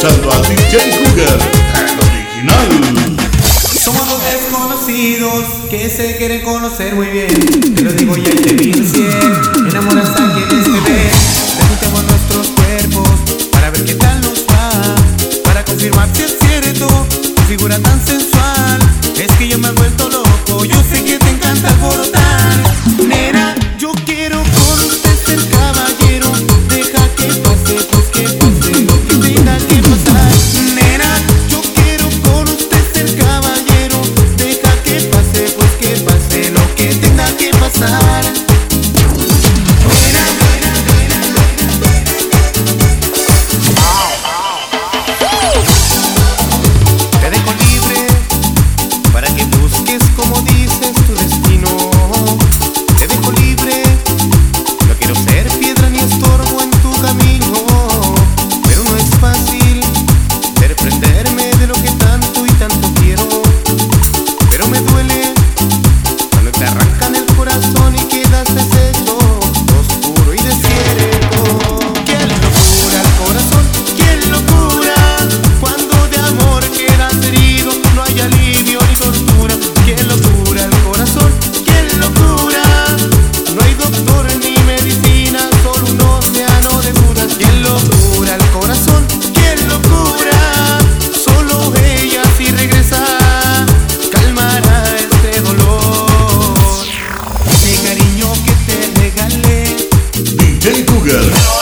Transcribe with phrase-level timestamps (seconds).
[0.00, 1.38] Escuchando a DJ Hooker,
[1.74, 3.16] el original.
[3.82, 7.74] Somos dos desconocidos que se quieren conocer muy bien.
[7.74, 9.10] Te lo digo ya y te vi cien.
[9.68, 11.10] Enamoras a quienes te ven.
[11.58, 13.08] Escuchamos nuestros cuerpos
[13.50, 14.94] para ver qué tal nos va.
[15.42, 16.86] Para confirmar si es cierto
[17.34, 18.78] tu figura tan sensual.
[19.18, 20.64] Es que yo me he vuelto loco.
[20.64, 22.27] Yo sé que te encanta alborotar.
[36.48, 36.77] que lo
[101.08, 101.57] Google.